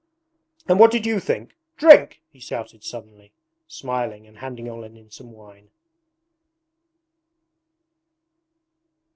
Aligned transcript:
'And 0.67 0.79
what 0.79 0.89
did 0.89 1.05
you 1.05 1.19
think? 1.19 1.55
Drink!' 1.77 2.21
he 2.31 2.39
shouted 2.39 2.83
suddenly, 2.83 3.33
smiling 3.67 4.25
and 4.25 4.39
handing 4.39 4.67
Olenin 4.67 5.11
some 5.11 5.31
wine. 5.31 5.69